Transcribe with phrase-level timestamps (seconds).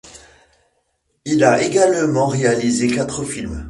[1.25, 3.59] Il a également réalisé quatre films.